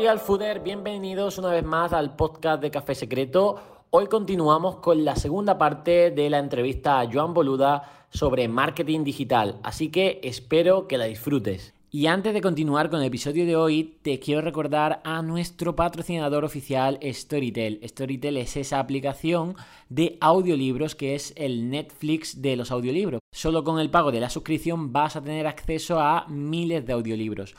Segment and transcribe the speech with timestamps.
[0.00, 3.56] Real Fooder, bienvenidos una vez más al podcast de Café Secreto.
[3.90, 9.58] Hoy continuamos con la segunda parte de la entrevista a Joan Boluda sobre marketing digital,
[9.64, 11.74] así que espero que la disfrutes.
[11.90, 16.44] Y antes de continuar con el episodio de hoy, te quiero recordar a nuestro patrocinador
[16.44, 17.80] oficial Storytel.
[17.82, 19.56] Storytel es esa aplicación
[19.88, 23.20] de audiolibros que es el Netflix de los audiolibros.
[23.32, 27.56] Solo con el pago de la suscripción vas a tener acceso a miles de audiolibros.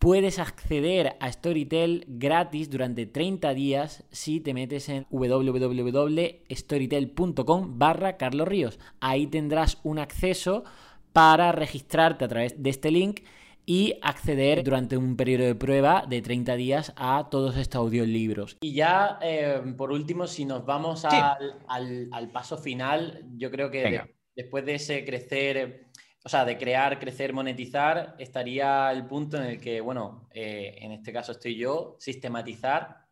[0.00, 8.48] Puedes acceder a Storytel gratis durante 30 días si te metes en www.storytel.com barra Carlos
[8.48, 8.78] Ríos.
[9.00, 10.64] Ahí tendrás un acceso
[11.12, 13.20] para registrarte a través de este link
[13.66, 18.56] y acceder durante un periodo de prueba de 30 días a todos estos audiolibros.
[18.62, 24.00] Y ya, eh, por último, si nos vamos al, paso final, yo creo que
[24.34, 25.90] después de ese crecer,
[26.22, 30.92] o sea, de crear, crecer, monetizar, estaría el punto en el que, bueno, eh, en
[30.92, 33.06] este caso estoy yo, sistematizar.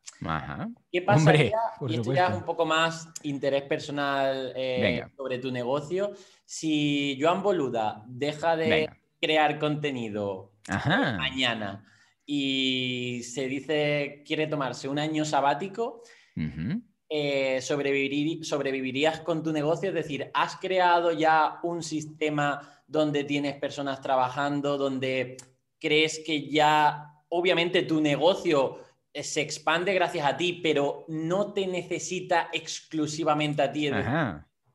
[0.90, 1.52] ¿Qué pasaría?
[1.88, 6.12] y esto ya es un poco más interés personal eh, sobre tu negocio.
[6.44, 10.52] Si Joan Boluda deja de crear contenido
[11.18, 11.84] mañana
[12.26, 16.02] y se dice quiere tomarse un año sabático,
[17.10, 24.00] eh, sobrevivirías con tu negocio, es decir, has creado ya un sistema donde tienes personas
[24.00, 25.36] trabajando, donde
[25.78, 28.80] crees que ya, obviamente tu negocio
[29.12, 33.90] eh, se expande gracias a ti, pero no te necesita exclusivamente a ti.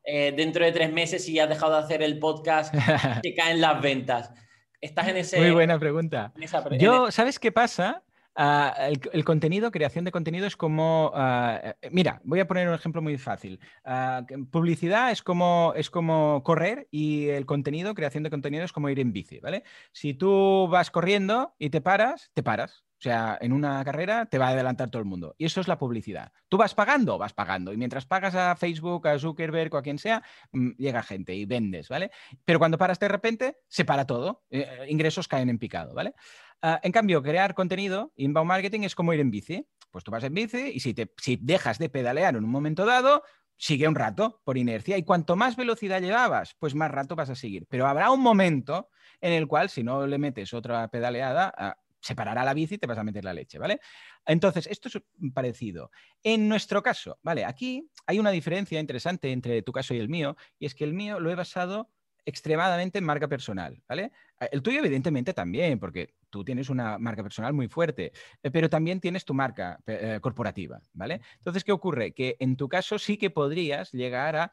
[0.06, 2.72] Eh, dentro de tres meses, si has dejado de hacer el podcast,
[3.22, 4.32] te caen las ventas.
[4.80, 5.40] Estás en ese.
[5.40, 6.32] Muy buena pregunta.
[6.78, 8.02] Yo, ¿sabes qué pasa?
[8.36, 8.74] Ah,
[9.12, 13.16] el, contenido, creación de contenido es como, eh, mira, voy a poner un ejemplo muy
[13.16, 13.60] fácil.
[13.84, 18.88] Ah, publicidad es como, es como correr y el contenido, creación de contenido es como
[18.88, 19.62] ir en bici, ¿vale?
[19.92, 22.83] Si tú vas corriendo y te paras, te paras.
[22.98, 25.34] O sea, en una carrera te va a adelantar todo el mundo.
[25.36, 26.32] Y eso es la publicidad.
[26.48, 27.72] Tú vas pagando, vas pagando.
[27.72, 30.22] Y mientras pagas a Facebook, a Zuckerberg o a quien sea,
[30.52, 32.10] mm, llega gente y vendes, ¿vale?
[32.44, 34.44] Pero cuando paras de repente, se para todo.
[34.50, 36.14] Eh, eh, ingresos caen en picado, ¿vale?
[36.62, 39.66] Ah, en cambio, crear contenido, inbound marketing, es como ir en bici.
[39.90, 42.86] Pues tú vas en bici y si, te, si dejas de pedalear en un momento
[42.86, 43.22] dado,
[43.56, 44.96] sigue un rato por inercia.
[44.96, 47.66] Y cuanto más velocidad llevabas, pues más rato vas a seguir.
[47.68, 48.88] Pero habrá un momento
[49.20, 52.78] en el cual, si no le metes otra pedaleada, ah, se parará la bici y
[52.78, 53.80] te vas a meter la leche, ¿vale?
[54.26, 54.98] Entonces, esto es
[55.32, 55.90] parecido.
[56.22, 57.44] En nuestro caso, ¿vale?
[57.46, 60.92] Aquí hay una diferencia interesante entre tu caso y el mío, y es que el
[60.92, 61.90] mío lo he basado
[62.26, 64.12] extremadamente en marca personal, ¿vale?
[64.50, 69.00] El tuyo, evidentemente, también, porque tú tienes una marca personal muy fuerte, eh, pero también
[69.00, 71.20] tienes tu marca eh, corporativa, ¿vale?
[71.38, 72.12] Entonces, ¿qué ocurre?
[72.12, 74.52] Que en tu caso sí que podrías llegar a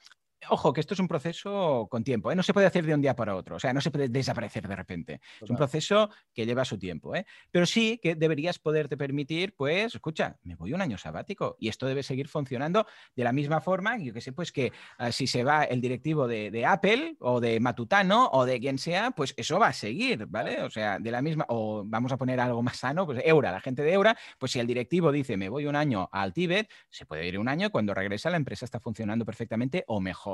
[0.50, 2.36] Ojo, que esto es un proceso con tiempo, ¿eh?
[2.36, 4.68] no se puede hacer de un día para otro, o sea, no se puede desaparecer
[4.68, 5.22] de repente.
[5.40, 7.26] Es un proceso que lleva su tiempo, ¿eh?
[7.52, 11.86] pero sí que deberías poderte permitir, pues, escucha, me voy un año sabático y esto
[11.86, 15.44] debe seguir funcionando de la misma forma, yo que sé, pues que ah, si se
[15.44, 19.68] va el directivo de, Apple o de Matutano o de quien sea, pues eso va
[19.68, 20.64] a seguir, ¿vale?
[20.64, 23.62] O sea, de la misma, o vamos a poner algo más sano, pues Eura, la
[23.62, 27.06] gente de Eura, pues si el directivo dice, me voy un año al Tíbet, se
[27.06, 30.31] puede ir un año, cuando regresa la empresa está funcionando perfectamente o mejor.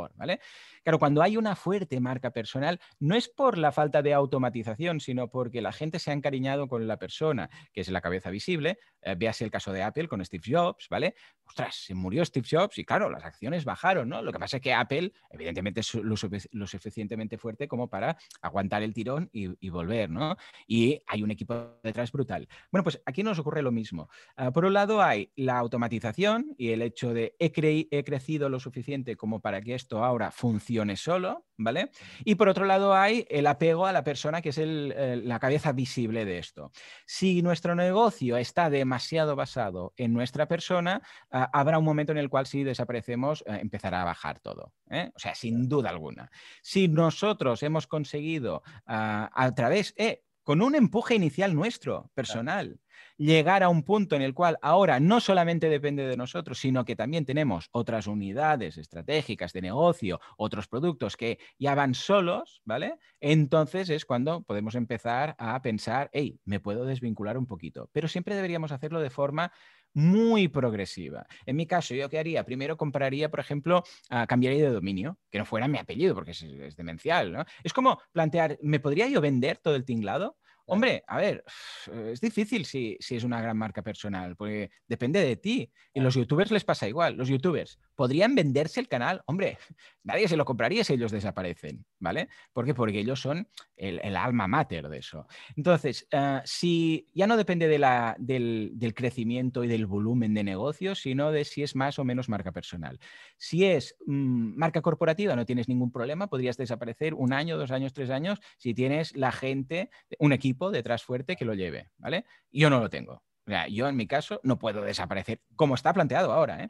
[0.84, 5.30] Claro, cuando hay una fuerte marca personal, no es por la falta de automatización, sino
[5.30, 8.78] porque la gente se ha encariñado con la persona, que es la cabeza visible.
[9.08, 11.16] Eh, véase el caso de Apple con Steve Jobs, ¿vale?
[11.46, 14.22] Ostras, se murió Steve Jobs y claro, las acciones bajaron, ¿no?
[14.22, 18.94] Lo que pasa es que Apple, evidentemente, es lo, suficientemente fuerte como para aguantar el
[18.94, 20.36] tirón y, volver, ¿no?
[20.68, 22.48] Y hay un equipo detrás brutal.
[22.72, 24.10] Bueno, pues aquí nos ocurre lo mismo.
[24.36, 28.60] Ah, por un lado hay la automatización y el hecho de he, he crecido lo
[28.60, 31.92] suficiente como para que esto ahora funcione solo, ¿vale?
[32.26, 36.26] Y por otro lado hay el apego a la persona que es la cabeza visible
[36.26, 36.72] de esto.
[37.06, 38.97] Si nuestro negocio está demasiado
[39.36, 44.02] basado en nuestra persona, ah, habrá un momento en el cual si desaparecemos eh, empezará
[44.02, 44.74] a bajar todo.
[44.90, 45.12] ¿eh?
[45.16, 46.30] O sea, sin duda alguna.
[46.62, 52.80] Si nosotros hemos conseguido ah, a través, eh, con un empuje inicial nuestro, personal,
[53.18, 56.96] llegar a un punto en el cual ahora no solamente depende de nosotros, sino que
[56.96, 62.98] también tenemos otras unidades estratégicas de negocio, otros productos que ya van solos, ¿vale?
[63.20, 68.36] Entonces es cuando podemos empezar a pensar, hey, me puedo desvincular un poquito, pero siempre
[68.36, 69.52] deberíamos hacerlo de forma
[69.94, 71.26] muy progresiva.
[71.46, 72.44] En mi caso, ¿yo qué haría?
[72.44, 76.76] Primero compraría, por ejemplo, uh, cambiaría de dominio, que no fuera mi apellido, porque es,
[76.76, 77.46] demencial.
[77.64, 80.38] Es como plantear, ¿me podría yo vender todo el tinglado?
[80.70, 81.44] Hombre, a ver,
[82.12, 85.72] es difícil si, es una gran marca personal, porque depende de ti.
[85.94, 87.16] Y los youtubers les pasa igual.
[87.16, 89.22] Los youtubers podrían venderse el canal.
[89.26, 89.58] Hombre,
[90.04, 92.30] nadie se lo compraría si ellos desaparecen, ¿vale?
[92.54, 92.74] ¿Por qué?
[92.74, 95.28] Porque ellos son el, alma mater de eso.
[95.58, 101.44] Entonces, ah, si ya no depende del, crecimiento y del volumen de negocios, sino de
[101.44, 103.00] si es más o menos marca personal.
[103.36, 107.94] Si es mm, marca corporativa, no tienes ningún problema, podrías desaparecer un año, dos años,
[107.94, 109.90] tres años, si tienes la gente,
[110.20, 112.26] un equipo detrás fuerte que lo lleve, ¿vale?
[112.52, 113.24] Yo no lo tengo.
[113.72, 116.64] yo en mi caso no puedo desaparecer como está planteado ahora.
[116.64, 116.68] ¿eh?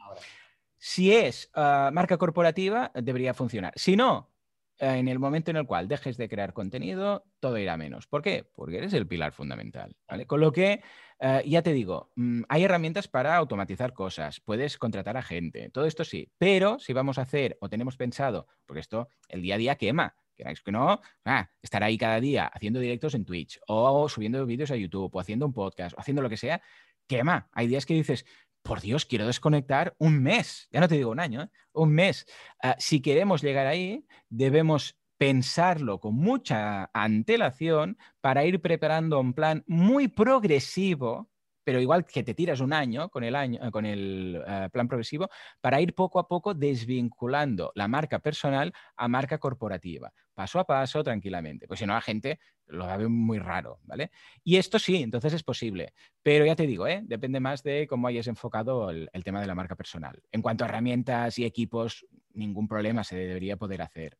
[0.78, 3.72] Si es ah, marca corporativa, debería funcionar.
[3.76, 4.32] Si no,
[4.78, 8.06] en el momento en el cual dejes de crear contenido, todo irá menos.
[8.06, 8.48] ¿Por qué?
[8.54, 9.96] Porque eres el pilar fundamental.
[10.26, 10.82] Con lo que,
[11.20, 15.84] ah, ya te digo, mm, hay herramientas para automatizar cosas, puedes contratar a gente, todo
[15.86, 19.58] esto sí, pero si vamos a hacer o tenemos pensado, porque esto el día a
[19.58, 24.08] día quema, queráis que no, ah, estar ahí cada día haciendo directos en Twitch o
[24.08, 26.62] subiendo vídeos a YouTube o haciendo un podcast o haciendo lo que sea,
[27.08, 27.48] quema.
[27.52, 28.24] Hay días que dices,
[28.62, 31.50] por Dios, quiero desconectar un mes, ya no te digo un año, ¿eh?
[31.72, 32.26] un mes.
[32.62, 39.64] Ah, si queremos llegar ahí, debemos pensarlo con mucha antelación para ir preparando un plan
[39.66, 41.28] muy progresivo
[41.68, 45.28] pero igual que te tiras un año con el, año, con el eh, plan progresivo
[45.60, 51.04] para ir poco a poco desvinculando la marca personal a marca corporativa, paso a paso,
[51.04, 51.66] tranquilamente.
[51.68, 54.10] Pues si no, la gente lo va muy raro, ¿vale?
[54.42, 55.92] Y esto sí, entonces es posible,
[56.22, 57.02] pero ya te digo, ¿eh?
[57.04, 60.22] depende más de cómo hayas enfocado el, tema de la marca personal.
[60.32, 64.16] En cuanto a herramientas y equipos, ningún problema se debería poder hacer.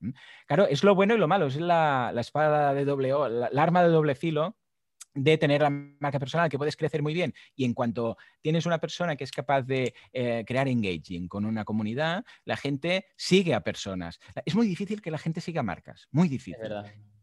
[0.47, 3.89] Claro, es lo bueno y lo malo, es la, espada de doble, la arma de
[3.89, 4.59] doble filo
[5.19, 8.79] de tener la marca personal que puedes crecer muy bien y en cuanto tienes una
[8.79, 13.61] persona que es capaz de eh, crear engaging con una comunidad, la gente sigue a
[13.61, 14.21] personas.
[14.45, 16.69] Es muy difícil que la gente siga marcas, muy difícil.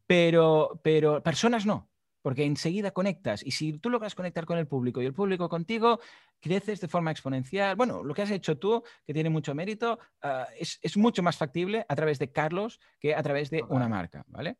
[0.07, 1.89] Pero, pero personas no,
[2.21, 5.99] porque enseguida conectas y si tú logras conectar con el público y el público contigo,
[6.39, 7.75] creces de forma exponencial.
[7.75, 11.37] Bueno, lo que has hecho tú, que tiene mucho mérito, ah, es, es, mucho más
[11.37, 14.57] factible a través de Carlos que a través de una marca, ¿vale?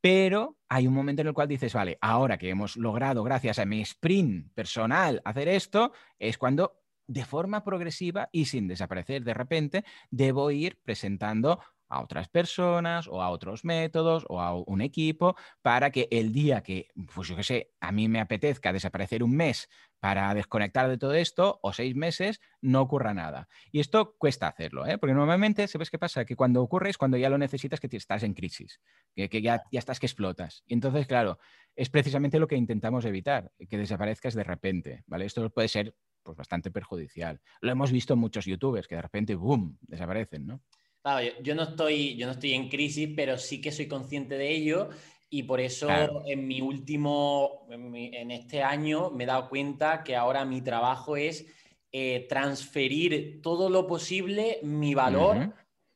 [0.00, 3.66] Pero hay un momento en el cual dices, vale, ahora que hemos logrado, gracias a
[3.66, 9.84] mi sprint personal, hacer esto, es cuando de forma progresiva y sin desaparecer de repente,
[10.10, 15.90] debo ir presentando a otras personas o a otros métodos o a un equipo para
[15.90, 19.68] que el día que, pues yo qué sé, a mí me apetezca desaparecer un mes
[20.00, 23.48] para desconectar de todo esto o seis meses, no ocurra nada.
[23.72, 24.98] Y esto cuesta hacerlo, ¿eh?
[24.98, 26.24] porque normalmente, ¿sabes qué pasa?
[26.24, 28.80] Que cuando ocurre es cuando ya lo necesitas, que estás en crisis,
[29.14, 30.62] que, ya, ya estás que explotas.
[30.66, 31.38] Y entonces, claro,
[31.74, 35.24] es precisamente lo que intentamos evitar, que desaparezcas de repente, ¿vale?
[35.24, 37.40] Esto puede ser pues, bastante perjudicial.
[37.60, 40.62] Lo hemos visto en muchos youtubers que de repente, ¡boom!, desaparecen, ¿no?
[41.42, 44.90] Yo, no estoy, yo no estoy en crisis, pero sí que soy consciente de ello
[45.30, 45.88] y por eso
[46.26, 51.46] en mi último, en, este año me he dado cuenta que ahora mi trabajo es
[51.92, 55.52] eh, transferir todo lo posible mi valor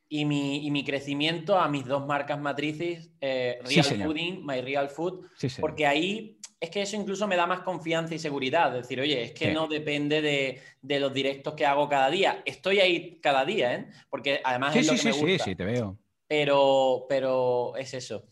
[0.09, 4.89] y, mi, y, mi, crecimiento a mis dos marcas matrices, eh, Real Fooding, My Real
[4.89, 5.27] Food,
[5.59, 8.71] porque ahí es que eso incluso me da más confianza y seguridad.
[8.71, 12.41] Decir, oye, es que no depende de, los directos que hago cada día.
[12.45, 13.87] Estoy ahí cada día, ¿eh?
[14.09, 15.43] Porque además es lo que me gusta.
[15.43, 15.97] Sí, sí, te veo.
[16.25, 18.25] Pero, pero es eso.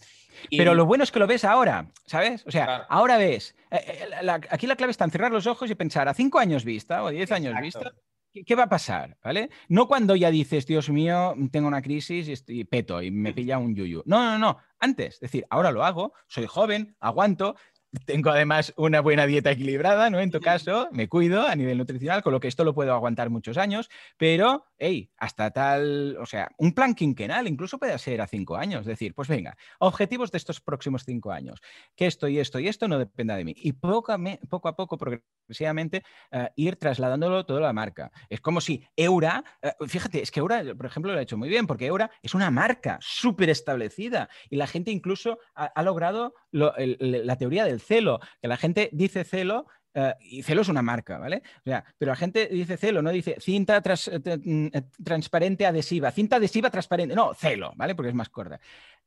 [0.50, 2.46] Pero lo bueno es que lo ves ahora, ¿sabes?
[2.48, 3.54] O sea, ahora ves.
[3.70, 6.64] Eh, eh, aquí la clave está en cerrar los ojos y pensar a cinco años
[6.64, 7.92] vista o a diez años vista.
[8.34, 9.18] ¿Qué, va a pasar?
[9.24, 9.50] ¿Vale?
[9.68, 13.58] No cuando ya dices, Dios mío, tengo una crisis y, estoy, peto y me pilla
[13.58, 14.04] un yuyu.
[14.06, 14.58] No, no, no.
[14.80, 17.56] Antes, es decir, ahora lo hago, soy joven, aguanto,
[18.06, 20.20] tengo además una buena dieta equilibrada, ¿no?
[20.20, 23.30] En tu caso, me cuido a nivel nutricional, con lo que esto lo puedo aguantar
[23.30, 28.28] muchos años, pero, hey, hasta tal, o sea, un plan quinquenal incluso puede ser a
[28.28, 31.62] cinco años, es decir, pues venga, objetivos de estos próximos cinco años,
[31.96, 33.54] que esto y esto y esto no dependa de mí.
[33.58, 34.18] Y poco a,
[34.50, 38.12] poco, a poco, progresivamente, eh, ir trasladándolo toda la marca.
[38.30, 41.50] Es como si Eura, eh, fíjate, es que Eura, por ejemplo, lo ha hecho muy
[41.50, 47.38] bien, porque Eura es una marca súper establecida y la gente incluso ha, logrado la
[47.38, 51.44] teoría del celo, que la gente dice celo eh, y celo es una marca, ¿vale?
[51.60, 56.12] O sea, pero la gente dice celo, no dice cinta eh, mm, eh, transparente adhesiva,
[56.12, 57.94] cinta adhesiva transparente, no, celo, ¿vale?
[57.94, 58.60] Porque es más corta.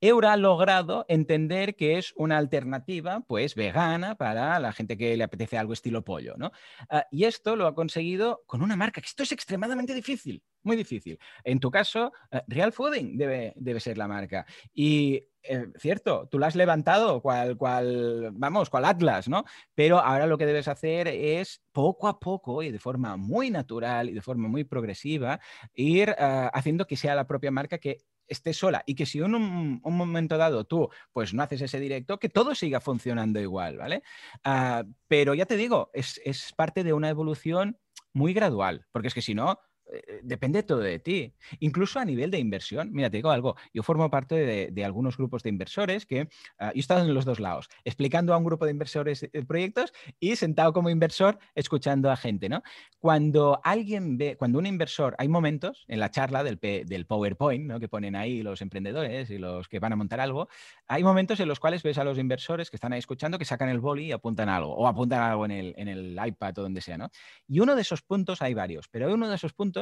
[0.04, 5.25] Eura ha logrado entender que es una alternativa, pues, vegana para la gente que le
[5.25, 6.52] apetece algo estilo pollo, ¿no?
[6.90, 10.76] Ah, y esto lo ha conseguido con una marca, que esto es extremadamente difícil, muy
[10.76, 11.18] difícil.
[11.42, 12.12] En tu caso,
[12.49, 14.44] Real Fooding debe, debe ser la marca.
[14.75, 19.44] Y eh, cierto, tú la has levantado, cual, cual, vamos, cual Atlas, ¿no?
[19.75, 24.08] Pero ahora lo que debes hacer es poco a poco y de forma muy natural
[24.08, 25.40] y de forma muy progresiva
[25.75, 29.35] ir ah, haciendo que sea la propia marca que esté sola y que si en
[29.35, 34.02] un, momento dado tú pues no haces ese directo, que todo siga funcionando igual, ¿vale?
[34.45, 37.78] Ah, pero ya te digo, es, es parte de una evolución
[38.12, 39.59] muy gradual, porque es que si no,
[39.92, 41.34] eh, depende todo de ti.
[41.60, 42.90] Incluso a nivel de inversión.
[42.92, 43.56] Mira, te digo algo.
[43.72, 47.24] Yo formo parte de, algunos grupos de inversores que ah, yo he estado en los
[47.24, 52.10] dos lados, explicando a un grupo de inversores eh, proyectos y sentado como inversor escuchando
[52.10, 52.62] a gente, ¿no?
[52.98, 56.58] Cuando alguien ve, cuando un inversor, hay momentos en la charla del,
[57.06, 57.80] PowerPoint, ¿no?
[57.80, 60.48] Que ponen ahí los emprendedores y los que van a montar algo,
[60.86, 63.68] hay momentos en los cuales ves a los inversores que están ahí escuchando que sacan
[63.68, 66.80] el boli y apuntan algo, o apuntan algo en el, en el iPad o donde
[66.80, 67.10] sea, ¿no?
[67.48, 69.74] Y uno de esos puntos, hay varios, pero uno de esos puntos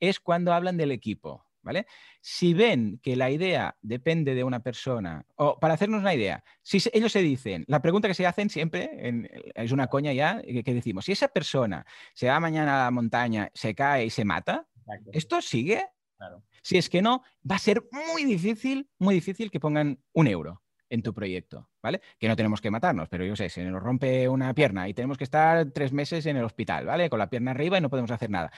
[0.00, 1.46] es cuando hablan del equipo.
[1.64, 1.86] ¿Vale?
[2.20, 6.82] Si ven que la idea depende de una persona, o para hacernos una idea, si
[6.92, 8.90] ellos se dicen, la pregunta que se hacen siempre,
[9.54, 13.48] es una coña ya, que, decimos, si esa persona se va mañana a la montaña,
[13.54, 14.66] se cae y se mata,
[15.12, 15.86] ¿esto sigue?
[16.62, 20.62] Si es que no, va a ser muy difícil, muy difícil que pongan un euro
[20.88, 22.00] en tu proyecto, ¿vale?
[22.18, 25.16] Que no tenemos que matarnos, pero yo sé, se nos rompe una pierna y tenemos
[25.16, 27.08] que estar tres meses en el hospital, ¿vale?
[27.08, 28.52] Con la pierna arriba y no podemos hacer nada.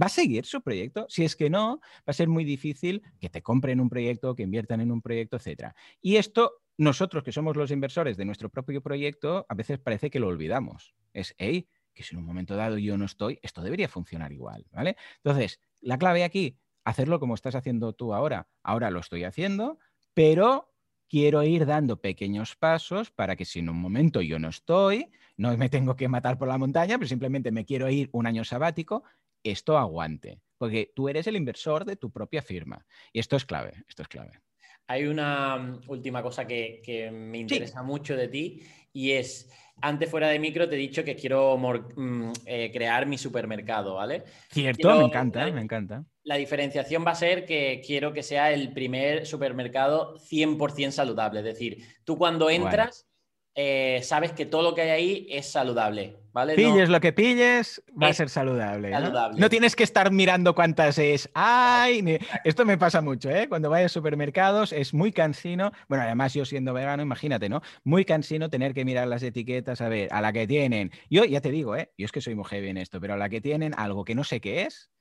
[0.00, 1.06] ¿Va a seguir su proyecto?
[1.08, 4.42] Si es que no, va a ser muy difícil que te compren un proyecto, que
[4.42, 5.74] inviertan en un proyecto, etc.
[6.00, 10.20] Y esto, nosotros que somos los inversores de nuestro propio proyecto, a veces parece que
[10.20, 10.94] lo olvidamos.
[11.12, 14.66] Es, hey, que si en un momento dado yo no estoy, esto debería funcionar igual,
[14.72, 14.96] ¿vale?
[15.16, 18.48] Entonces, la clave aquí, hacerlo como estás haciendo tú ahora.
[18.62, 19.78] Ahora lo estoy haciendo,
[20.14, 20.72] pero
[21.08, 25.56] quiero ir dando pequeños pasos para que si en un momento yo no estoy, no
[25.56, 29.02] me tengo que matar por la montaña, pero simplemente me quiero ir un año sabático,
[29.44, 32.86] esto aguante, porque tú eres el inversor de tu propia firma.
[33.12, 34.40] Y esto es clave, esto es clave.
[34.86, 40.28] Hay una mm, última cosa que, me interesa mucho de ti y es, antes fuera
[40.28, 44.24] de micro te he dicho que quiero mm, eh, crear mi supermercado, ¿vale?
[44.50, 46.04] Cierto, me encanta, me encanta.
[46.24, 51.46] La diferenciación va a ser que quiero que sea el primer supermercado 100% saludable, es
[51.46, 53.06] decir, tú cuando entras...
[53.54, 56.54] Eh, sabes que todo lo que hay ahí es saludable, ¿vale?
[56.54, 58.90] Pilles lo que pilles, va a ser saludable.
[59.36, 59.48] ¿no?
[59.50, 61.28] tienes que estar mirando cuántas es.
[61.34, 62.18] ¡Ay!
[62.44, 63.48] Esto me pasa mucho, ¿eh?
[63.50, 65.70] Cuando vayas a supermercados es muy cansino.
[65.88, 67.60] Bueno, además yo siendo vegano, imagínate, ¿no?
[67.84, 70.90] Muy cansino tener que mirar las etiquetas, a ver, a la que tienen.
[71.10, 71.90] Yo ya te digo, ¿eh?
[71.98, 74.14] Yo es que soy muy heavy en esto, pero a la que tienen algo que
[74.14, 74.91] no sé qué es,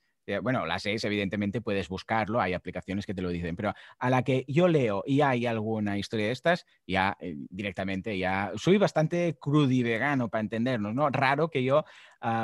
[0.41, 4.23] bueno, las seis, evidentemente, puedes buscarlo, hay aplicaciones que te lo dicen, pero a la
[4.23, 9.37] que yo leo y hay alguna historia de estas, ya eh, directamente, ya soy bastante
[9.39, 11.09] crudi vegano para entendernos, ¿no?
[11.09, 11.83] Raro que yo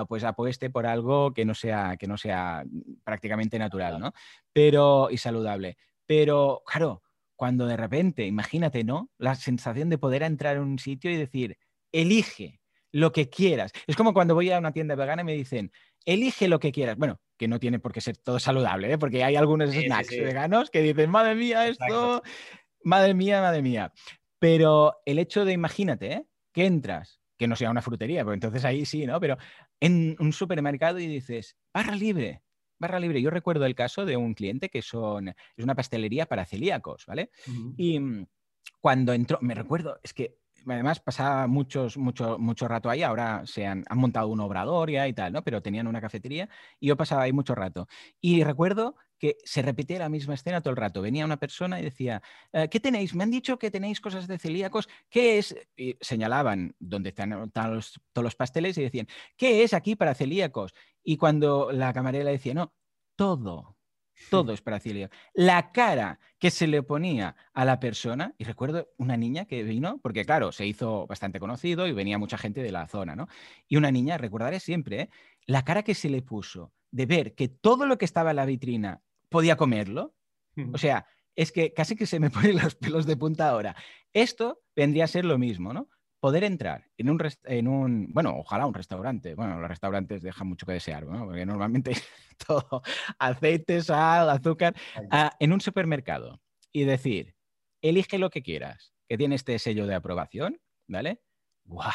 [0.07, 2.63] pues apueste por algo que no sea, que no sea
[3.03, 4.11] prácticamente natural, ¿no?
[4.51, 5.77] Pero, y saludable.
[6.07, 7.03] Pero, claro,
[7.35, 9.11] cuando de repente, imagínate, ¿no?
[9.19, 11.57] La sensación de poder entrar en un sitio y decir,
[11.91, 12.59] elige
[12.91, 13.71] lo que quieras.
[13.85, 15.71] Es como cuando voy a una tienda vegana y me dicen,
[16.05, 16.97] elige lo que quieras.
[16.97, 18.97] Bueno, que no tiene por qué ser todo saludable, ¿eh?
[18.97, 22.23] porque hay algunos snacks veganos que dicen, madre mía, esto,
[22.83, 23.93] madre mía, madre mía.
[24.39, 26.25] Pero el hecho de, imagínate, ¿eh?
[26.51, 29.19] que entras, que no sea una frutería, porque entonces ahí sí, ¿no?
[29.19, 29.37] Pero
[29.79, 32.41] en un supermercado y dices, barra libre,
[32.79, 33.21] barra libre.
[33.21, 37.29] Yo recuerdo el caso de un cliente que son, es una pastelería para celíacos, ¿vale?
[37.77, 38.27] Y mm,
[38.81, 40.37] cuando entró, me recuerdo, es que
[40.69, 45.33] además pasaba muchos, mucho, mucho rato ahí, ahora se han, montado un obrador y tal,
[45.33, 45.43] ¿no?
[45.43, 47.87] Pero tenían una cafetería y yo pasaba ahí mucho rato.
[48.21, 51.01] Y recuerdo que se repetía la misma escena todo el rato.
[51.01, 52.21] Venía una persona y decía,
[52.53, 53.15] eh, ¿qué tenéis?
[53.15, 54.87] Me han dicho que tenéis cosas de celíacos.
[55.09, 55.55] ¿Qué es?
[55.75, 60.73] Y señalaban donde están todos los pasteles y decían, ¿qué es aquí para celíacos?
[61.03, 62.73] Y cuando la camarera decía, no,
[63.15, 63.76] todo,
[64.29, 64.79] todo es para
[65.33, 69.99] La cara que se le ponía a la persona, y recuerdo una niña que vino,
[70.01, 73.27] porque claro, se hizo bastante conocido y venía mucha gente de la zona, ¿no?
[73.67, 75.09] Y una niña, recordaré siempre, ¿eh?
[75.45, 78.45] la cara que se le puso de ver que todo lo que estaba en la
[78.45, 80.15] vitrina podía comerlo.
[80.73, 81.05] O sea,
[81.35, 83.75] es que casi que se me ponen los pelos de punta ahora.
[84.13, 85.89] Esto vendría a ser lo mismo, ¿no?
[86.19, 90.65] Poder entrar en un, en un, bueno, ojalá un restaurante, bueno, los restaurantes dejan mucho
[90.65, 91.25] que desear, ¿no?
[91.25, 91.91] porque normalmente
[92.47, 92.81] todo,
[93.19, 94.75] aceite, sal, azúcar,
[95.11, 97.35] ah, en un supermercado y decir,
[97.81, 101.21] elige lo que quieras, que tiene este sello de aprobación, ¿vale?
[101.63, 101.91] ¡Guau!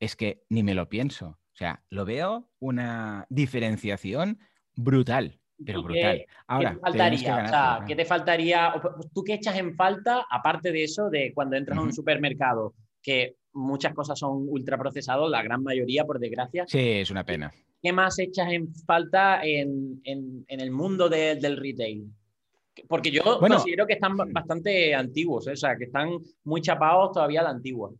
[0.00, 1.38] Es que ni me lo pienso.
[1.52, 4.40] O sea, lo veo una diferenciación
[4.74, 5.40] brutal.
[5.64, 6.26] Pero brutal.
[6.48, 7.44] Ahora, ¿qué te faltaría?
[7.44, 8.74] o sea, ¿qué te faltaría?
[9.14, 12.74] ¿Tú qué echas en falta, aparte de eso, de cuando entras a un supermercado?
[13.00, 16.64] Que muchas cosas son ultraprocesados, la gran mayoría, por desgracia.
[16.66, 17.52] Sí, es una pena.
[17.82, 22.10] ¿Qué más echas en falta en, el mundo del retail?
[22.88, 25.52] Porque yo considero que están bastante antiguos, ¿eh?
[25.52, 27.92] o sea, que están muy chapados todavía a la antigua.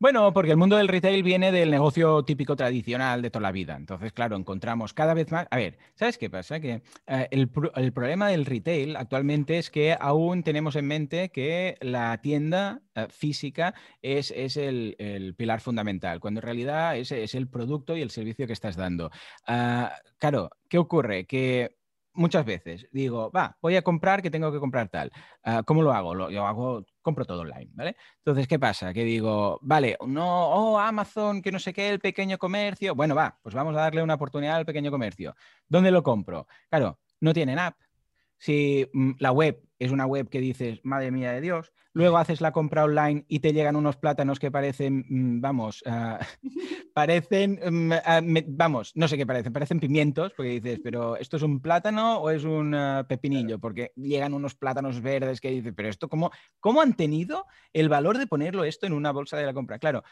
[0.00, 3.76] Bueno, porque el mundo del retail viene del negocio típico tradicional de toda la vida.
[3.76, 5.46] Entonces, claro, encontramos cada vez más...
[5.50, 6.58] A ver, ¿sabes qué pasa?
[6.58, 12.18] Que eh, el, problema del retail actualmente es que aún tenemos en mente que la
[12.22, 18.00] tienda eh, física es, el, pilar fundamental, cuando en realidad es, es, el producto y
[18.00, 19.10] el servicio que estás dando.
[19.46, 21.26] Ah, claro, ¿qué ocurre?
[21.26, 21.76] Que
[22.14, 25.10] muchas veces digo, va, voy a comprar que tengo que comprar tal.
[25.42, 26.14] Ah, ¿Cómo lo hago?
[26.14, 27.96] Lo, yo hago, compro todo online, ¿vale?
[28.18, 28.92] Entonces, ¿qué pasa?
[28.92, 32.94] Que digo, vale, no, oh, Amazon, que no sé qué, el pequeño comercio.
[32.94, 35.34] Bueno, va, pues vamos a darle una oportunidad al pequeño comercio.
[35.68, 36.46] ¿Dónde lo compro?
[36.68, 37.76] Claro, no tienen app.
[38.40, 42.40] Si mm, la web es una web que dices, madre mía de Dios, luego haces
[42.40, 46.18] la compra online y te llegan unos plátanos que parecen, mm, vamos, ah,
[46.94, 51.42] parecen, mm, ah, vamos, no sé qué parecen, parecen pimientos, porque dices, pero ¿esto es
[51.42, 53.58] un plátano o es un ah, pepinillo?
[53.58, 56.30] Porque llegan unos plátanos verdes que dices, pero esto, ¿cómo,
[56.60, 59.78] ¿cómo han tenido el valor de ponerlo esto en una bolsa de la compra?
[59.78, 60.02] Claro,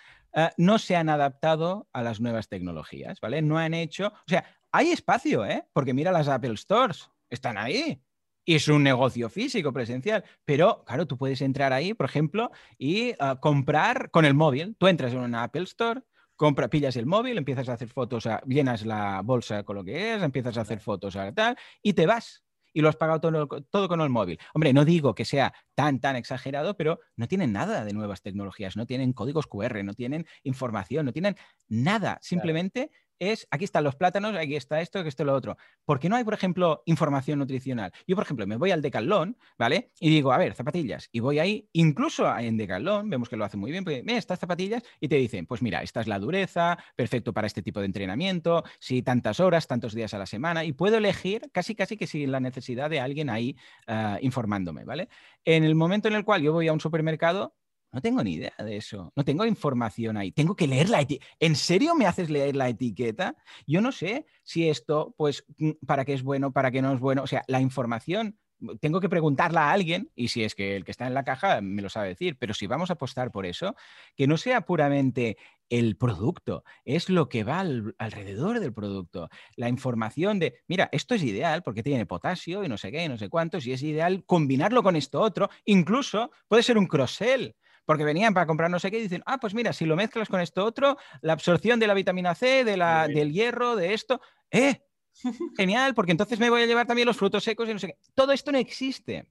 [0.59, 3.41] no se han adaptado a las nuevas tecnologías, ¿vale?
[3.41, 5.65] No han hecho, o sea, hay espacio, ¿eh?
[5.73, 8.03] Porque mira las Apple Stores, están ahí
[8.49, 10.25] y es un negocio físico, presencial.
[10.47, 14.75] Pero, claro, tú puedes entrar ahí, por ejemplo, y ah, comprar con el móvil.
[14.79, 16.01] Tú entras en una Apple Store,
[16.35, 20.23] compra, pillas el móvil, empiezas a hacer fotos, llenas la bolsa con lo que es,
[20.23, 22.43] empiezas a hacer fotos a tal, y te vas.
[22.73, 24.39] Y lo has pagado todo, todo, con el móvil.
[24.55, 28.79] Hombre, no digo que sea tan, tan exagerado, pero no tienen nada de nuevas tecnologías,
[28.79, 31.37] no tienen códigos QR, no tienen información, no tienen
[31.69, 32.19] nada.
[32.23, 35.57] Simplemente es, aquí están los plátanos, aquí está esto, aquí está lo otro.
[35.85, 37.93] ¿Por qué no hay, por ejemplo, información nutricional?
[38.07, 39.91] Yo, por ejemplo, me voy al Decathlon, ¿vale?
[40.01, 41.09] Y digo, a ver, zapatillas.
[41.13, 44.39] Y voy ahí, incluso en Decathlon, vemos que lo hace muy bien, porque, mira, estas
[44.39, 47.87] zapatillas, y te dicen, pues mira, esta es la dureza, perfecto para este tipo de
[47.87, 52.07] entrenamiento, si tantas horas, tantos días a la semana, y puedo elegir casi, casi que
[52.07, 53.57] sin la necesidad de alguien ahí
[53.87, 55.09] ah, informándome, ¿vale?
[55.45, 57.55] En el momento en el cual yo voy a un supermercado,
[57.93, 59.13] no tengo ni idea de eso.
[59.17, 60.31] No tengo información ahí.
[60.31, 61.27] Tengo que leer la etiqueta.
[61.41, 63.37] ¿En serio me haces leer la etiqueta?
[63.67, 67.01] Yo no sé si esto, pues, mm, para qué es bueno, para qué no es
[67.01, 67.23] bueno.
[67.23, 70.85] O sea, la información mm, tengo que preguntarla a alguien y si es que el
[70.85, 73.47] que está en la caja me lo sabe decir, pero si vamos a apostar por
[73.47, 73.75] eso,
[74.17, 75.39] que no sea puramente
[75.71, 81.23] el producto, es lo que va alrededor del producto, la información de, mira, esto es
[81.23, 84.25] ideal porque tiene potasio y no sé qué, y no sé cuántos, y es ideal
[84.25, 87.55] combinarlo con esto otro, incluso puede ser un cross-sell
[87.89, 90.29] porque venían para comprar no sé qué y dicen, ah, pues mira, si lo mezclas
[90.29, 94.21] con esto otro, la absorción de la vitamina C, de la, del hierro, de esto,
[94.51, 94.83] ¡eh!
[95.57, 97.95] Genial, porque entonces me voy a llevar también los frutos secos y no sé qué.
[98.15, 99.27] Todo esto no existe.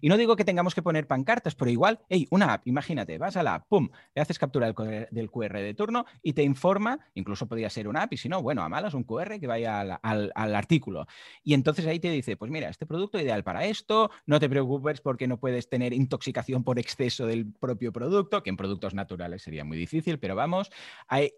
[0.00, 3.36] Y no digo que tengamos que poner pancartas, pero igual, hey, una app, imagínate, vas
[3.36, 7.46] a la app, pum, le haces captura del, QR de turno y te informa, incluso
[7.46, 10.54] podría ser una app, y si no, bueno, a malas un QR que vaya al,
[10.54, 11.06] artículo.
[11.42, 15.00] Y entonces ahí te dice, pues mira, este producto ideal para esto, no te preocupes
[15.00, 19.64] porque no puedes tener intoxicación por exceso del propio producto, que en productos naturales sería
[19.64, 20.70] muy difícil, pero vamos.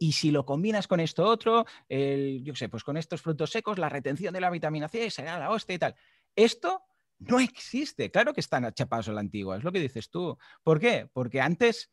[0.01, 3.89] Y si lo combinas con esto otro, yo sé, pues con estos frutos secos, la
[3.89, 5.95] retención de la vitamina C será la hostia y tal.
[6.37, 6.83] Esto
[7.19, 8.11] no existe.
[8.11, 10.37] Claro que están achapados a la antigua, es lo que dices tú.
[10.63, 11.09] ¿Por qué?
[11.13, 11.91] Porque antes,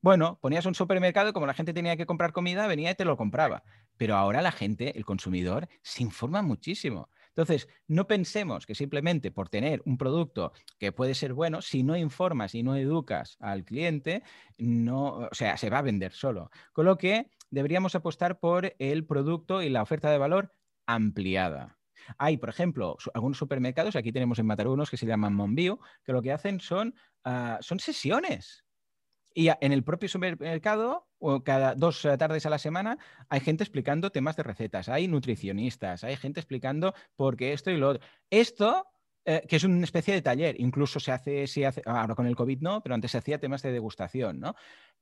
[0.00, 3.04] bueno, ponías un supermercado y como la gente tenía que comprar comida, venía y te
[3.04, 3.62] lo compraba.
[3.96, 7.08] Pero ahora la gente, el consumidor, se informa muchísimo.
[7.28, 11.96] Entonces, no pensemos que simplemente por tener un producto que puede ser bueno, si no
[11.96, 14.22] informas y no educas al cliente,
[14.56, 16.50] no, o sea, se va a vender solo.
[16.72, 20.54] Con lo que deberíamos apostar por el producto y la oferta de valor
[20.86, 21.76] ampliada.
[22.18, 26.12] Hay, por ejemplo, algunos supermercados, aquí tenemos en Mataró unos que se llaman Monbio, que
[26.12, 28.64] lo que hacen son, ah, son sesiones.
[29.34, 31.08] Y en el propio supermercado,
[31.44, 36.04] cada dos eh, tardes a la semana, hay gente explicando temas de recetas, hay nutricionistas,
[36.04, 38.06] hay gente explicando por qué esto y lo otro.
[38.30, 38.86] Esto,
[39.24, 42.36] eh, que es una especie de taller, incluso se hace, se hace, ahora con el
[42.36, 44.40] COVID no, pero antes se hacía temas de degustación.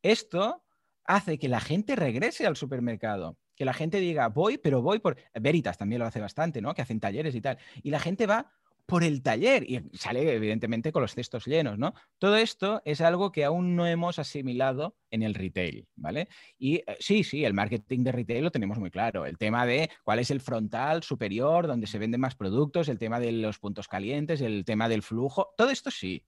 [0.01, 0.65] Esto
[1.05, 5.17] hace que la gente regrese al supermercado que la gente diga, voy, pero voy por...
[5.35, 6.75] Veritas también lo hace bastante, ¿no?
[6.75, 7.59] Que hacen talleres y tal.
[7.83, 8.53] Y la gente va
[8.87, 11.95] por el taller y sale evidentemente con los cestos llenos, ¿no?
[12.19, 16.29] Todo esto es algo que aún no hemos asimilado en el retail, ¿vale?
[16.59, 19.91] Y eh, sí, sí, el marketing de retail lo tenemos muy claro, el tema de
[20.03, 23.89] cuál es el frontal superior donde se venden más productos, el tema de los puntos
[23.89, 26.25] calientes, el tema del flujo, todo esto sí,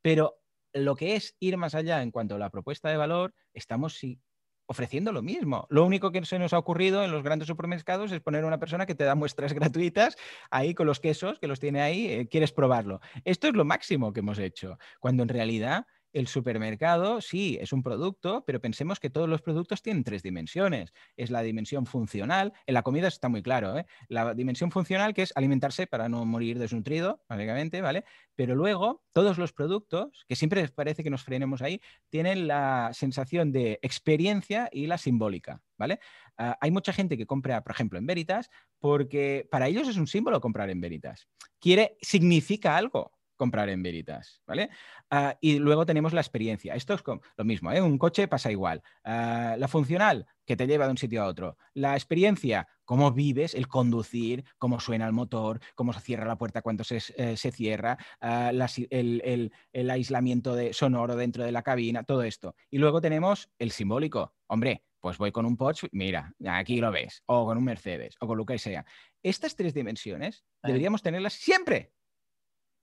[0.00, 0.40] pero
[0.72, 4.20] lo que es ir más allá en cuanto a la propuesta de valor, estamos sí,
[4.66, 5.66] ofreciendo lo mismo.
[5.70, 8.86] Lo único que se nos ha ocurrido en los grandes supermercados es poner una persona
[8.86, 10.16] que te da muestras gratuitas
[10.50, 13.00] ahí con los quesos, que los tiene ahí, eh, quieres probarlo.
[13.24, 17.82] Esto es lo máximo que hemos hecho, cuando en realidad el supermercado sí es un
[17.82, 20.94] producto, pero pensemos que todos los productos tienen tres dimensiones.
[21.14, 23.84] Es la dimensión funcional, en la comida está muy claro, ¿eh?
[24.08, 28.04] la dimensión funcional que es alimentarse para no morir desnutrido, básicamente, ¿vale?
[28.34, 33.52] Pero luego todos los productos, que siempre parece que nos frenemos ahí, tienen la sensación
[33.52, 36.00] de experiencia y la simbólica, ¿vale?
[36.38, 38.48] Ah, hay mucha gente que compra, por ejemplo, en Veritas,
[38.78, 41.28] porque para ellos es un símbolo comprar en Veritas.
[41.60, 44.70] Quiere, significa algo comprar en Veritas, ¿vale?
[45.10, 46.74] Ah, y luego tenemos la experiencia.
[46.74, 47.02] Esto es
[47.36, 47.80] lo mismo, ¿eh?
[47.80, 48.82] Un coche pasa igual.
[49.04, 51.56] Ah, la funcional, que te lleva de un sitio a otro.
[51.74, 56.62] La experiencia, cómo vives, el conducir, cómo suena el motor, cómo se cierra la puerta
[56.62, 58.50] cuando se, eh, cierra, ah,
[58.90, 62.54] el, el, aislamiento de sonoro dentro de la cabina, todo esto.
[62.70, 64.34] Y luego tenemos el simbólico.
[64.46, 68.26] Hombre, pues voy con un Porsche, mira, aquí lo ves, o con un Mercedes, o
[68.26, 68.84] con lo que sea.
[69.22, 71.92] Estas tres dimensiones deberíamos tenerlas siempre,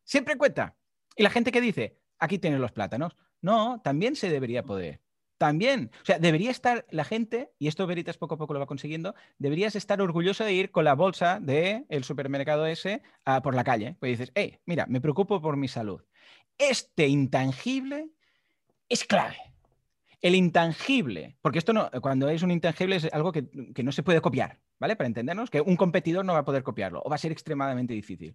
[0.04, 0.78] siempre en cuenta.
[1.16, 5.02] Y la gente que dice, aquí tienes los plátanos, no, también se debería poder.
[5.38, 8.66] También, o sea, debería estar la gente, y esto Veritas poco a poco lo va
[8.66, 13.02] consiguiendo, deberías estar orgulloso de ir con la bolsa del el supermercado ese
[13.44, 13.98] por la calle.
[14.00, 16.02] Pues dices, hey, mira, me preocupo por mi salud.
[16.58, 18.12] Este intangible
[18.88, 19.36] es clave.
[20.22, 24.04] El intangible, porque esto no, cuando es un intangible es algo que, que no se
[24.04, 24.96] puede copiar, ¿vale?
[24.96, 27.94] Para entendernos, que un competidor no va a poder copiarlo o va a ser extremadamente
[27.94, 28.34] difícil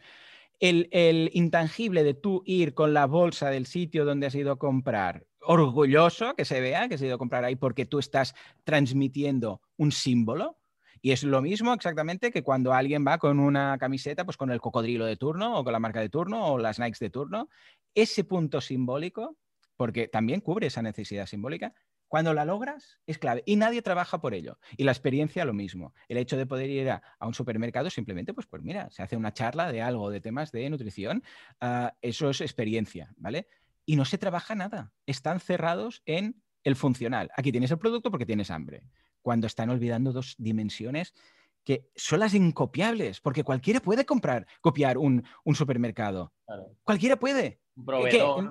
[0.61, 5.27] el, intangible de tú ir con la bolsa del sitio donde has ido a comprar,
[5.41, 9.93] orgulloso que se vea que has ido a comprar ahí porque tú estás transmitiendo un
[9.93, 10.59] símbolo.
[11.01, 14.61] Y es lo mismo exactamente que cuando alguien va con una camiseta, pues con el
[14.61, 17.49] cocodrilo de turno o con la marca de turno o las Nikes de turno.
[17.95, 19.37] Ese punto simbólico,
[19.77, 21.73] porque también cubre esa necesidad simbólica,
[22.09, 24.59] cuando la logras es clave y nadie trabaja por ello.
[24.77, 25.95] Y la experiencia lo mismo.
[26.09, 29.33] El hecho de poder ir a, un supermercado simplemente, pues, pues mira, se hace una
[29.33, 31.23] charla de algo, de temas de nutrición,
[31.61, 33.47] ah, eso es experiencia, ¿vale?
[33.85, 34.93] Y no se trabaja nada.
[35.07, 37.31] Están cerrados en el funcional.
[37.37, 38.83] Aquí tienes el producto porque tienes hambre.
[39.23, 41.15] Cuando están olvidando dos dimensiones
[41.65, 46.33] que son las incopiables, porque cualquiera puede comprar, copiar un, supermercado.
[46.83, 47.61] Cualquiera puede.
[47.77, 48.51] Un proveedor.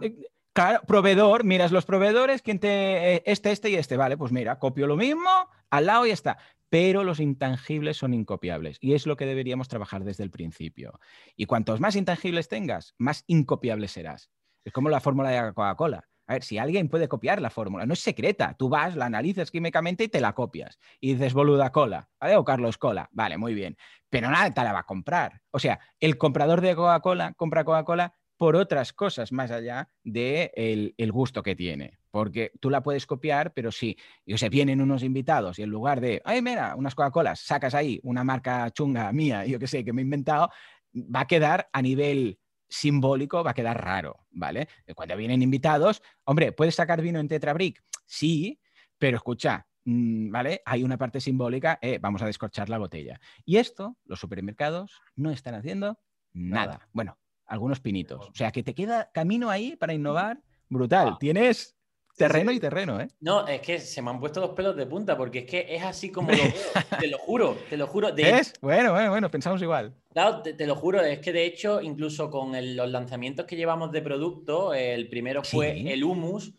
[0.58, 4.96] Claro, proveedor, miras los proveedores, eh, este, este y este, vale, pues mira, copio lo
[4.96, 5.30] mismo,
[5.70, 6.39] al lado y está.
[6.67, 11.00] Pero los intangibles son incopiables y es lo que deberíamos trabajar desde el principio.
[11.36, 14.32] Y cuantos más intangibles tengas, más incopiable serás.
[14.65, 16.08] Es como la fórmula de la Coca-Cola.
[16.26, 18.56] A ver, si alguien puede copiar la fórmula, no es secreta.
[18.58, 20.80] Tú vas, la analizas químicamente y te la copias.
[21.00, 22.36] Y dices boluda cola, ¿vale?
[22.36, 23.78] O Carlos Cola, vale, muy bien.
[24.10, 25.39] Pero nada te la va a comprar.
[25.52, 30.13] O sea, el comprador de Coca-Cola compra Coca-Cola por otras cosas más allá del
[30.54, 32.00] de el gusto que tiene.
[32.12, 33.97] Porque tú la puedes copiar, pero si
[34.32, 38.00] o sea, vienen unos invitados y en lugar de, ay, mira, unas Coca-Colas, sacas ahí
[38.04, 40.50] una marca chunga mía, yo que sé, que me he inventado,
[40.93, 44.67] va a quedar a nivel simbólico, va a quedar raro, ¿vale?
[44.95, 47.84] Cuando vienen invitados, hombre, ¿puedes sacar vino en Tetrabric?
[48.06, 48.60] Sí,
[48.97, 50.62] pero escucha, mm, ¿vale?
[50.65, 53.19] Hay una parte simbólica, eh, vamos a descorchar la botella.
[53.45, 56.00] Y esto, los supermercados no están haciendo
[56.34, 56.88] nada.
[56.93, 57.17] Bueno,
[57.48, 58.30] algunos pinitos.
[58.30, 61.10] O sea, que te queda camino ahí para innovar brutal.
[61.14, 61.18] Ah.
[61.20, 61.78] Tienes
[62.18, 63.08] terreno y terreno, ¿eh?
[63.20, 65.84] No, es que se me han puesto los pelos de punta porque es que es
[65.84, 66.54] así como lo veo.
[67.00, 68.10] te lo juro, te lo juro.
[68.16, 68.54] ¿Es?
[68.60, 69.94] Bueno, bueno, bueno, pensamos igual.
[70.12, 74.02] Claro, te, lo juro, es que de hecho, incluso con los lanzamientos que llevamos de
[74.02, 76.54] producto, el primero fue el humus,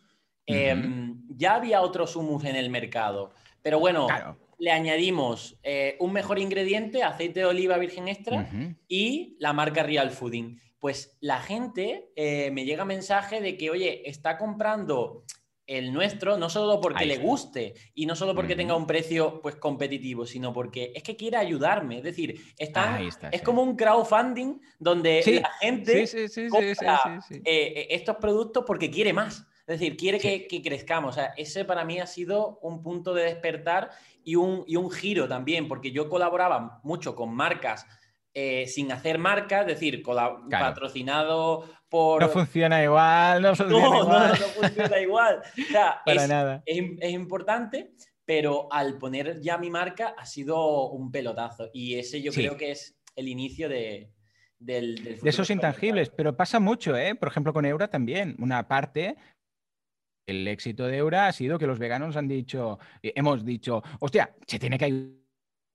[0.47, 3.33] em, ya había otros humus en el mercado.
[3.61, 4.07] Pero bueno,
[4.59, 8.49] le añadimos eh, un mejor ingrediente, aceite de oliva virgen extra
[8.87, 14.09] y la marca Real Fooding pues la gente eh, me llega mensaje de que, oye,
[14.09, 15.25] está comprando
[15.69, 19.57] el nuestro no solo porque le guste y no solo porque tenga un precio pues
[19.57, 21.99] competitivo, sino porque es que quiere ayudarme.
[21.99, 22.99] Es decir, está,
[23.31, 26.07] es como un crowdfunding donde la gente
[26.49, 29.47] compra eh, eh, estos productos porque quiere más.
[29.67, 31.11] Es decir, quiere que, que, crezcamos.
[31.11, 33.91] O sea, ese para mí ha sido un punto de despertar
[34.25, 37.85] y un, y un giro también, porque yo colaboraba mucho con marcas
[38.35, 42.23] eh, sin hacer marca, es decir, patrocinado por...
[42.23, 44.09] No funciona igual, no funciona igual.
[44.09, 45.41] No, no funciona igual.
[45.41, 46.63] O sea, Para es, nada.
[46.67, 47.93] Es, importante,
[48.25, 51.71] pero al poner ya mi marca ha sido un pelotazo.
[51.73, 54.13] Y ese yo creo que es el inicio de,
[54.59, 57.15] del, de esos intangibles, pero pasa mucho, ¿eh?
[57.15, 58.37] Por ejemplo, con Eura también.
[58.39, 59.17] Una parte
[60.29, 64.35] el éxito de Eura ha sido que los veganos han dicho, eh, hemos dicho, hostia,
[64.47, 64.85] se tiene que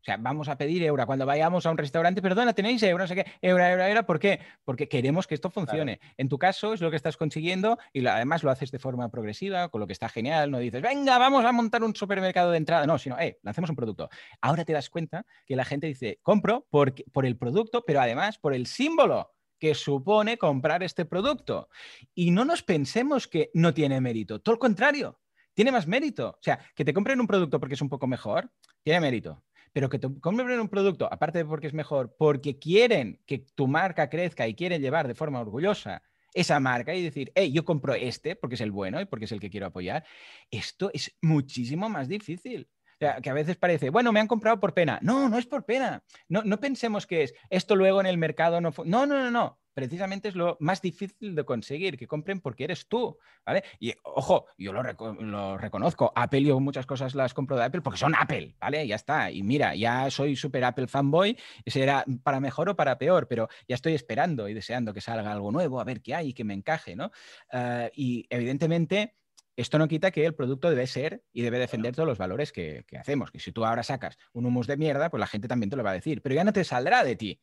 [0.03, 3.07] o sea, vamos a pedir euro cuando vayamos a un restaurante, perdona, tenéis euro, no
[3.07, 4.41] sé qué, euro, euro, euro, ¿por qué?
[4.65, 6.01] Porque queremos que esto funcione.
[6.17, 9.69] En tu caso es lo que estás consiguiendo y además lo haces de forma progresiva,
[9.69, 12.85] con lo que está genial, no dices, venga, vamos a montar un supermercado de entrada,
[12.85, 14.09] no, sino, eh, lancemos un producto.
[14.41, 18.37] Ahora te das cuenta que la gente dice, compro por, por el producto, pero además
[18.37, 21.69] por el símbolo que supone comprar este producto.
[22.13, 25.21] Y no nos pensemos que no tiene mérito, todo lo contrario,
[25.53, 26.31] tiene más mérito.
[26.31, 28.51] O sea, que te compren un producto porque es un poco mejor,
[28.83, 29.41] tiene mérito.
[29.73, 33.67] Pero que te compren un producto, aparte de porque es mejor, porque quieren que tu
[33.67, 37.93] marca crezca y quieren llevar de forma orgullosa esa marca y decir, hey, yo compro
[37.95, 40.05] este porque es el bueno y porque es el que quiero apoyar,
[40.51, 42.67] esto es muchísimo más difícil.
[42.99, 44.99] Que a veces parece, bueno, me han comprado por pena.
[45.01, 46.03] No, no es por pena.
[46.27, 48.73] No, no pensemos que es esto luego en el mercado no.
[48.86, 52.88] No, no, no, no precisamente es lo más difícil de conseguir, que compren porque eres
[52.88, 53.63] tú, ¿vale?
[53.79, 58.13] Y ojo, yo lo, reconozco, Apple yo muchas cosas las compro de Apple porque son
[58.15, 58.86] Apple, ¿vale?
[58.88, 59.32] Ya está.
[59.32, 63.75] Y mira, ya soy super Apple fanboy, será para mejor o para peor, pero ya
[63.75, 66.53] estoy esperando y deseando que salga algo nuevo, a ver qué hay y que me
[66.53, 67.12] encaje, ¿no?
[67.51, 69.15] Ah, y evidentemente...
[69.55, 72.85] Esto no quita que el producto debe ser y debe defender todos los valores que,
[72.87, 73.31] que hacemos.
[73.31, 75.83] Que si tú ahora sacas un humus de mierda, pues la gente también te lo
[75.83, 76.21] va a decir.
[76.21, 77.39] Pero ya no te saldrá de ti.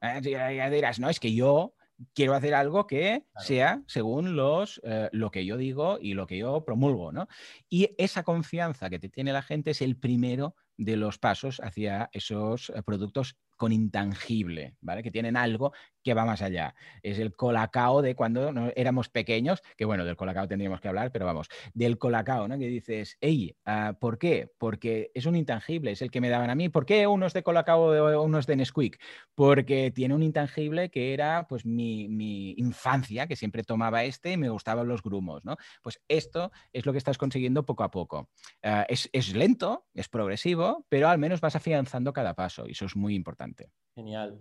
[0.00, 1.74] Eh, ya dirás, no, es que yo
[2.14, 6.38] quiero hacer algo que sea según los, eh, lo que yo digo y lo que
[6.38, 7.28] yo promulgo, ¿no?
[7.68, 12.08] Y esa confianza que te tiene la gente es el primero de los pasos hacia
[12.12, 15.02] esos eh, productos con intangible, ¿vale?
[15.02, 16.74] Que tienen algo que va más allá.
[17.02, 21.26] Es el colacao de cuando éramos pequeños, que bueno, del colacao tendríamos que hablar, pero
[21.26, 22.58] vamos, del colacao, ¿no?
[22.58, 24.50] Que dices, hey, ah, ¿por qué?
[24.58, 26.68] Porque es un intangible, es el que me daban a mí.
[26.68, 29.00] ¿Por qué unos de colacao o unos de Nesquik?
[29.34, 34.48] Porque tiene un intangible que era pues mi, infancia, que siempre tomaba este y me
[34.48, 35.56] gustaban los grumos, ¿no?
[35.82, 38.28] Pues esto es lo que estás consiguiendo poco a poco.
[38.62, 42.86] Ah, es, es lento, es progresivo, pero al menos vas afianzando cada paso y eso
[42.86, 43.70] es muy importante.
[43.94, 44.40] Genial.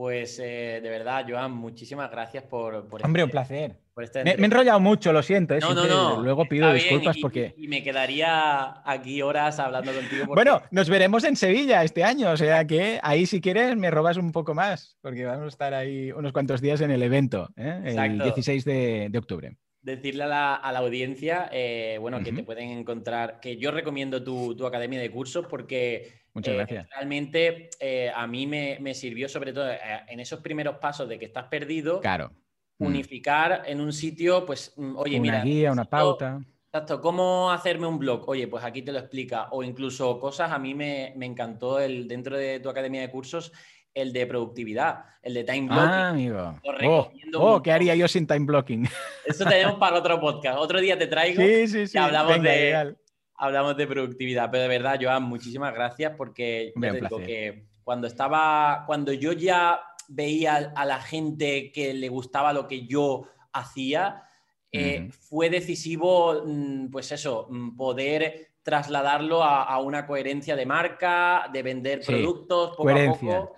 [0.00, 2.88] Pues eh, de verdad, Joan, muchísimas gracias por...
[3.02, 3.76] Hombre, un este placer.
[3.98, 5.52] Este me, he enrollado mucho, lo siento.
[5.52, 5.60] ¿eh?
[6.22, 7.52] Luego pido disculpas porque...
[7.58, 10.24] Y, me quedaría aquí horas hablando contigo.
[10.34, 14.16] Bueno, nos veremos en Sevilla este año, o sea que ahí si quieres me robas
[14.16, 17.82] un poco más, porque vamos a estar ahí unos cuantos días en el evento, ¿eh?
[17.84, 23.56] el 16 de octubre decirle a la, audiencia, eh, bueno, que te pueden encontrar, que
[23.56, 26.88] yo recomiendo tu, academia de cursos porque Muchas eh, gracias.
[26.90, 29.68] realmente eh, a mí me, sirvió sobre todo
[30.08, 32.32] en esos primeros pasos de que estás perdido, claro.
[32.78, 32.86] Mm.
[32.86, 35.34] unificar en un sitio, pues, mm, oye, una mira.
[35.36, 36.40] Una guía, una pauta.
[36.72, 38.28] Exacto, ¿cómo hacerme un blog?
[38.28, 39.48] Oye, pues aquí te lo explica.
[39.50, 43.52] O incluso cosas, a mí me, me encantó el, dentro de tu academia de cursos
[44.00, 45.88] el de productividad, el de time blocking.
[45.88, 46.60] Ah, amigo.
[46.86, 48.88] oh, oh ¿qué haría yo sin time blocking?
[49.26, 50.58] Eso tenemos para otro podcast.
[50.58, 51.96] Otro día te traigo sí, sí, sí.
[51.96, 52.96] y hablamos, de,
[53.34, 54.50] hablamos de productividad.
[54.50, 59.32] Pero de verdad, Joan, muchísimas gracias porque yo te digo que cuando estaba, cuando yo
[59.32, 64.22] ya veía a la gente que le gustaba lo que yo hacía,
[64.72, 71.62] eh, fue decisivo, mm, pues eso, mm, poder trasladarlo a, una coherencia de marca, de
[71.62, 73.56] vender productos poco a poco.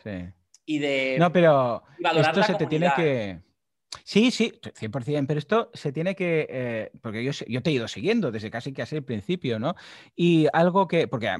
[0.64, 1.16] Y de.
[1.18, 3.38] No, pero esto se te tiene que.
[4.05, 7.87] Sí, sí, 100%, pero esto se tiene que, eh, porque yo, yo, te he ido
[7.88, 9.74] siguiendo desde casi casi el principio, ¿no?
[10.16, 11.31] Y algo que, porque,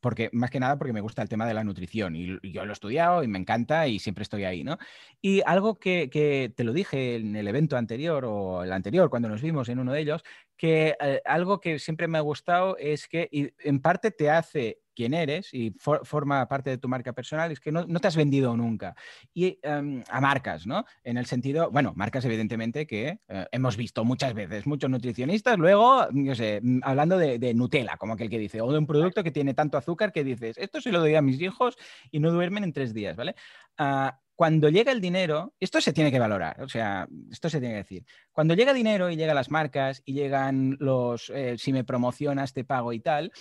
[0.00, 2.72] porque más que nada porque me gusta el tema de la nutrición y, yo lo
[2.72, 4.78] he estudiado y me encanta y siempre estoy ahí, ¿no?
[5.20, 9.28] Y algo que, que te lo dije en el evento anterior o el anterior, cuando
[9.28, 10.22] nos vimos en uno de ellos,
[10.56, 15.14] que eh, algo que siempre me ha gustado es que en parte te hace quién
[15.14, 18.94] eres y forma parte de tu marca personal, es que no, te has vendido nunca.
[19.32, 20.84] Y em, a marcas, ¿no?
[21.02, 26.08] En el sentido, bueno, marcas evidentemente que eh, hemos visto muchas veces, muchos nutricionistas, luego,
[26.12, 29.30] yo sé, mm, hablando de, Nutella, como aquel que dice, o de un producto que
[29.30, 31.76] tiene tanto azúcar que dices, esto se lo doy a mis hijos
[32.10, 33.34] y no duermen en tres días, ¿vale?
[33.78, 37.74] Ah, cuando llega el dinero, esto se tiene que valorar, o sea, esto se tiene
[37.74, 38.06] que decir.
[38.32, 42.64] Cuando llega dinero y llegan las marcas y llegan los, eh, si me promocionas, te
[42.64, 43.32] pago y tal,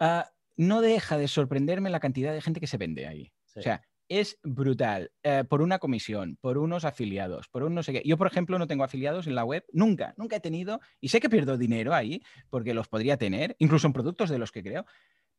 [0.00, 3.32] ah, no deja de sorprenderme la cantidad de gente que se vende ahí.
[3.56, 5.12] O sea, es brutal.
[5.22, 8.02] Eh, por una comisión, por unos afiliados, por un no sé qué.
[8.04, 11.20] Yo, por ejemplo, no tengo afiliados en la web, nunca, nunca he tenido, y sé
[11.20, 14.84] que pierdo dinero ahí, porque los podría tener, incluso en productos de los que creo,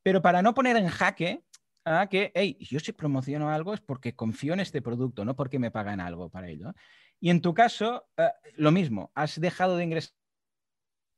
[0.03, 1.43] pero para no poner en jaque
[1.83, 5.59] a que, hey, yo si promociono algo es porque confío en este producto, no porque
[5.59, 6.73] me pagan algo para ello.
[7.19, 10.13] Y en tu caso, eh, lo mismo, has dejado de ingresar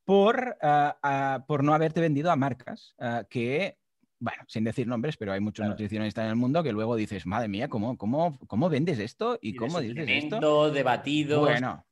[0.05, 2.95] por, eh, por no haberte vendido a marcas
[3.29, 3.77] que,
[4.19, 7.47] bueno, sin decir nombres, pero hay muchos nutricionistas en el mundo que luego dices, madre
[7.47, 9.37] mía, ¿cómo, cómo, cómo vendes esto?
[9.41, 10.71] ¿Y, cómo dices esto?
[10.71, 11.39] debatidos.
[11.39, 11.85] Bueno,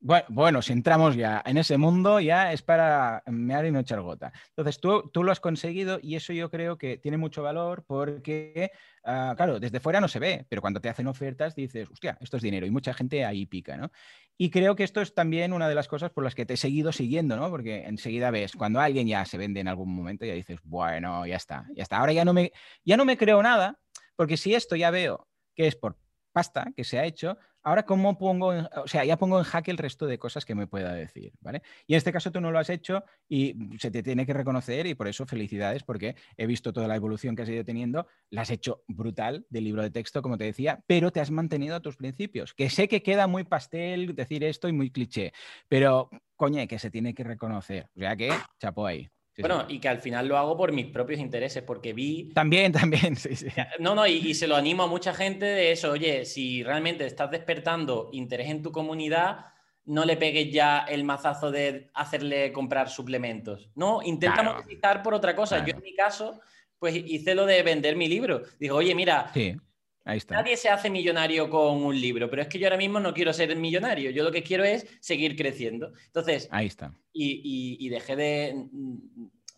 [0.00, 4.32] bueno, si entramos ya en ese mundo, ya es para mear y no echar gota.
[4.48, 8.70] Entonces, tú, tú lo has conseguido y eso yo creo que tiene mucho valor porque,
[9.04, 12.38] ah, claro, desde fuera no se ve, pero cuando te hacen ofertas dices, hostia, esto
[12.38, 13.90] es dinero y mucha gente ahí pica, ¿no?
[14.38, 16.56] Y creo que esto es también una de las cosas por las que te he
[16.56, 17.50] seguido siguiendo, ¿no?
[17.50, 21.36] Porque enseguida ves, cuando alguien ya se vende en algún momento, ya dices, bueno, ya
[21.36, 21.98] está, ya está.
[21.98, 23.78] Ahora ya no me, ya no me creo nada,
[24.16, 25.98] porque si esto ya veo que es por
[26.32, 29.78] pasta que se ha hecho, ahora cómo pongo, o sea, ya pongo en jaque el
[29.78, 31.62] resto de cosas que me pueda decir, ¿vale?
[31.86, 34.86] Y en este caso tú no lo has hecho y se te tiene que reconocer
[34.86, 38.42] y por eso felicidades porque he visto toda la evolución que has ido teniendo, la
[38.42, 41.80] has hecho brutal del libro de texto, como te decía, pero te has mantenido a
[41.80, 45.32] tus principios, que sé que queda muy pastel decir esto y muy cliché,
[45.68, 49.88] pero coñe, que se tiene que reconocer, o sea que chapo ahí bueno, y que
[49.88, 52.32] al final lo hago por mis propios intereses, porque vi...
[52.34, 53.48] También, también, sí, sí.
[53.78, 57.30] No, no, y, se lo animo a mucha gente de eso, oye, si realmente estás
[57.30, 59.46] despertando interés en tu comunidad,
[59.84, 63.70] no le pegues ya el mazazo de hacerle comprar suplementos.
[63.74, 65.64] No, intenta monetizar por otra cosa.
[65.64, 66.40] Yo en mi caso,
[66.78, 68.42] pues hice lo de vender mi libro.
[68.58, 69.56] Digo, oye, mira, sí.
[70.04, 73.32] Nadie se hace millonario con un libro, pero es que yo ahora mismo no quiero
[73.32, 74.10] ser millonario.
[74.10, 75.92] Yo lo que quiero es seguir creciendo.
[76.06, 76.94] Entonces, ahí está.
[77.12, 78.66] Y, dejé de,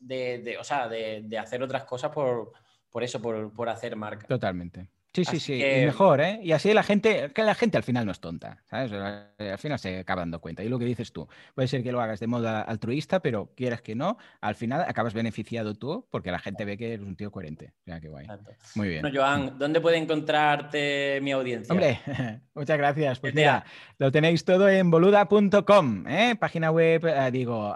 [0.01, 2.53] de, o sea, de, hacer otras cosas por,
[2.91, 4.27] por eso, por, por hacer marca.
[4.27, 4.89] Totalmente.
[5.15, 6.41] Sí, sí, sí, mejor, ¿eh?
[6.43, 8.93] Y así la gente, que la gente al final no es tonta, ¿sabes?
[8.93, 10.65] Al final se acaba dando cuenta.
[10.65, 13.83] Y lo que dices tú, puede ser que lo hagas de modo altruista, pero quieras
[13.83, 17.31] que no, al final acabas beneficiado tú porque la gente ve que eres un tío
[17.31, 17.75] coherente.
[17.83, 18.27] O sea, qué guay.
[18.75, 19.03] Muy bien.
[19.03, 21.75] Bueno, Joan, ¿dónde puede encontrarte mi audiencia?
[21.75, 22.01] Hombre,
[22.55, 23.21] muchas gracias.
[23.21, 23.67] Pues mira,
[23.99, 26.37] lo tenéis todo en boluda.com, ¿eh?
[26.41, 27.75] Página web, eh, digo,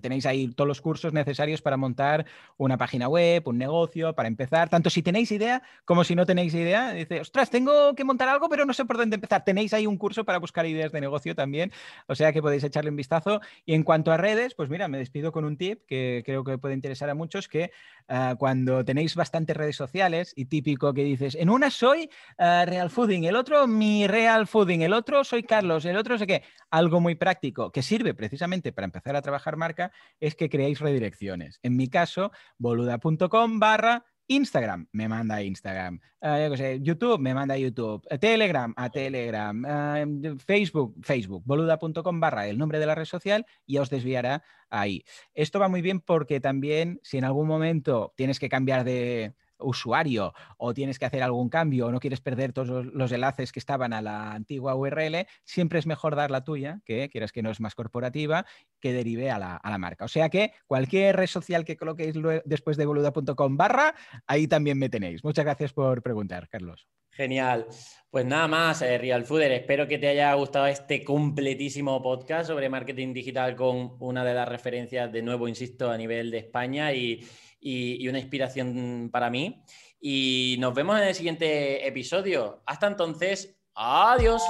[0.00, 2.26] tenéis ahí todos los cursos necesarios para montar
[2.58, 6.54] una página web, un negocio, para empezar, tanto si tenéis idea como si no tenéis
[6.54, 9.44] idea idea, dice, ostras, tengo que montar algo, pero no sé por dónde empezar.
[9.44, 11.72] Tenéis ahí un curso para buscar ideas de negocio también,
[12.06, 13.40] o sea que podéis echarle un vistazo.
[13.64, 16.58] Y en cuanto a redes, pues mira, me despido con un tip que creo que
[16.58, 17.70] puede interesar a muchos, que
[18.08, 22.90] ah, cuando tenéis bastantes redes sociales y típico que dices, en una soy ah, Real
[22.90, 27.00] Fooding, el otro mi Real Fooding, el otro soy Carlos, el otro sé qué, algo
[27.00, 31.58] muy práctico que sirve precisamente para empezar a trabajar marca es que creáis redirecciones.
[31.62, 36.00] En mi caso, boluda.com barra Instagram me manda a Instagram.
[36.20, 38.06] Eh, YouTube me manda a YouTube.
[38.08, 39.64] Eh, Telegram a Telegram.
[39.66, 45.04] Eh, Facebook, Facebook, boluda.com barra el nombre de la red social y os desviará ahí.
[45.34, 50.32] Esto va muy bien porque también si en algún momento tienes que cambiar de, usuario
[50.58, 53.92] o tienes que hacer algún cambio o no quieres perder todos los enlaces que estaban
[53.92, 57.60] a la antigua URL, siempre es mejor dar la tuya, que quieras que no es
[57.60, 58.46] más corporativa,
[58.80, 60.04] que derive a la, marca.
[60.04, 63.94] O sea que cualquier red social que coloquéis después de boluda.com barra,
[64.26, 65.24] ahí también me tenéis.
[65.24, 66.88] Muchas gracias por preguntar, Carlos.
[67.10, 67.66] Genial.
[68.10, 69.52] Pues nada más, eh, Real Fooder.
[69.52, 74.48] Espero que te haya gustado este completísimo podcast sobre marketing digital con una de las
[74.48, 76.92] referencias, de nuevo, insisto, a nivel de España
[77.60, 79.62] y, una inspiración para mí.
[80.00, 82.62] Y nos vemos en el siguiente episodio.
[82.66, 84.42] Hasta entonces, adiós.